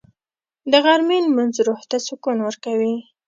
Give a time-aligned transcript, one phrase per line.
[0.71, 2.95] د غرمې لمونځ روح ته سکون ورکوي